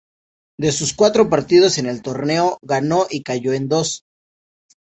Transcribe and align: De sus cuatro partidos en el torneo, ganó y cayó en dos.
De 0.57 0.71
sus 0.71 0.95
cuatro 0.95 1.29
partidos 1.29 1.77
en 1.77 1.85
el 1.85 2.01
torneo, 2.01 2.57
ganó 2.63 3.05
y 3.07 3.21
cayó 3.21 3.53
en 3.53 3.67
dos. 3.69 4.03